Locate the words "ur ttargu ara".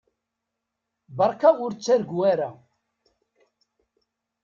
1.63-2.49